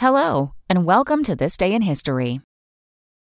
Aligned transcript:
Hello, 0.00 0.52
and 0.68 0.84
welcome 0.84 1.24
to 1.24 1.34
This 1.34 1.56
Day 1.56 1.74
in 1.74 1.82
History. 1.82 2.40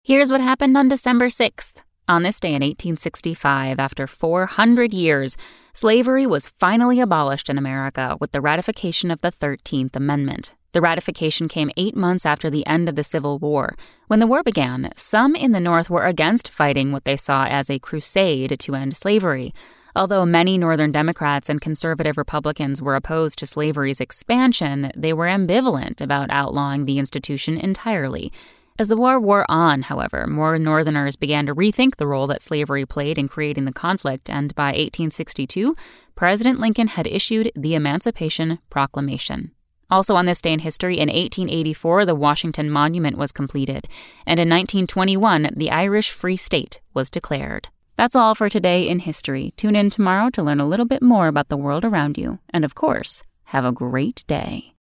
Here's 0.04 0.30
what 0.30 0.42
happened 0.42 0.76
on 0.76 0.90
December 0.90 1.28
6th. 1.28 1.84
On 2.10 2.24
this 2.24 2.38
day 2.38 2.50
in 2.50 2.62
1865, 2.62 3.80
after 3.80 4.06
400 4.06 4.92
years, 4.94 5.38
slavery 5.72 6.28
was 6.28 6.50
finally 6.60 7.00
abolished 7.00 7.50
in 7.50 7.58
America 7.58 8.18
with 8.20 8.34
the 8.34 8.42
ratification 8.42 9.10
of 9.10 9.22
the 9.22 9.32
13th 9.32 9.96
Amendment. 9.96 10.54
The 10.74 10.82
ratification 10.82 11.48
came 11.48 11.72
eight 11.78 11.96
months 11.96 12.26
after 12.26 12.50
the 12.50 12.68
end 12.68 12.90
of 12.90 12.98
the 12.98 13.06
Civil 13.06 13.40
War. 13.40 13.78
When 14.08 14.20
the 14.20 14.28
war 14.28 14.44
began, 14.44 14.92
some 14.98 15.36
in 15.36 15.54
the 15.54 15.62
North 15.62 15.90
were 15.90 16.04
against 16.04 16.50
fighting 16.50 16.92
what 16.92 17.06
they 17.06 17.16
saw 17.16 17.46
as 17.46 17.70
a 17.70 17.80
crusade 17.80 18.60
to 18.60 18.76
end 18.76 18.98
slavery. 18.98 19.54
Although 19.96 20.26
many 20.26 20.58
Northern 20.58 20.92
Democrats 20.92 21.50
and 21.50 21.60
conservative 21.60 22.18
Republicans 22.18 22.82
were 22.82 22.96
opposed 22.96 23.40
to 23.40 23.48
slavery's 23.48 24.00
expansion, 24.00 24.92
they 24.96 25.14
were 25.14 25.26
ambivalent 25.26 26.02
about 26.02 26.30
outlawing 26.30 26.86
the 26.86 27.00
institution 27.00 27.58
entirely. 27.58 28.32
As 28.78 28.88
the 28.88 28.96
war 28.96 29.20
wore 29.20 29.46
on, 29.50 29.82
however, 29.82 30.26
more 30.26 30.58
Northerners 30.58 31.18
began 31.18 31.46
to 31.48 31.56
rethink 31.56 31.98
the 31.98 32.08
role 32.08 32.28
that 32.28 32.42
slavery 32.42 32.86
played 32.86 33.18
in 33.18 33.28
creating 33.28 33.66
the 33.66 33.74
conflict, 33.74 34.30
and 34.30 34.56
by 34.56 34.68
1862, 34.68 35.76
President 36.16 36.62
Lincoln 36.62 36.88
had 36.88 37.06
issued 37.06 37.52
the 37.56 37.76
Emancipation 37.76 38.60
Proclamation. 38.70 39.52
Also, 39.92 40.16
on 40.16 40.28
this 40.28 40.42
day 40.42 40.54
in 40.54 40.60
history, 40.60 41.00
in 41.00 41.10
1884, 41.10 42.06
the 42.06 42.16
Washington 42.16 42.70
Monument 42.70 43.18
was 43.18 43.32
completed, 43.32 43.88
and 44.26 44.40
in 44.40 44.48
1921, 44.48 45.50
the 45.58 45.72
Irish 45.72 46.12
Free 46.12 46.38
State 46.38 46.80
was 46.94 47.10
declared. 47.10 47.70
That's 48.00 48.16
all 48.16 48.34
for 48.34 48.48
today 48.48 48.88
in 48.88 49.00
history. 49.00 49.52
Tune 49.58 49.76
in 49.76 49.90
tomorrow 49.90 50.30
to 50.30 50.42
learn 50.42 50.62
a 50.62 50.66
little 50.66 50.86
bit 50.86 51.02
more 51.02 51.28
about 51.28 51.50
the 51.50 51.58
world 51.58 51.84
around 51.84 52.18
you. 52.18 52.40
And 52.50 52.64
of 52.64 52.74
course, 52.74 53.24
have 53.52 53.66
a 53.66 53.74
great 53.74 54.24
day. 54.26 54.74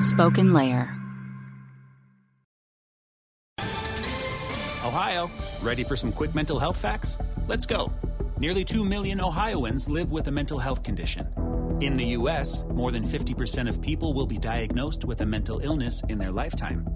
SpokenLayer. 0.00 0.88
Ohio, 4.82 5.30
ready 5.62 5.84
for 5.84 5.94
some 5.94 6.10
quick 6.10 6.34
mental 6.34 6.58
health 6.58 6.78
facts? 6.78 7.18
Let's 7.46 7.66
go. 7.66 7.92
Nearly 8.38 8.64
2 8.64 8.86
million 8.86 9.20
Ohioans 9.20 9.86
live 9.86 10.12
with 10.12 10.28
a 10.28 10.32
mental 10.32 10.58
health 10.58 10.82
condition. 10.82 11.28
In 11.82 11.98
the 11.98 12.06
U.S., 12.20 12.64
more 12.70 12.90
than 12.90 13.06
50% 13.06 13.68
of 13.68 13.82
people 13.82 14.14
will 14.14 14.24
be 14.26 14.38
diagnosed 14.38 15.04
with 15.04 15.20
a 15.20 15.26
mental 15.26 15.58
illness 15.58 16.02
in 16.08 16.16
their 16.16 16.30
lifetime 16.30 16.95